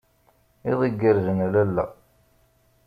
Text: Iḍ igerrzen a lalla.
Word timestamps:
Iḍ 0.71 0.79
igerrzen 0.89 1.39
a 1.45 1.47
lalla. 1.53 1.85